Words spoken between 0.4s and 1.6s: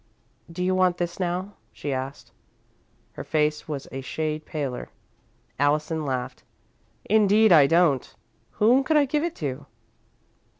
"Do you want this now?"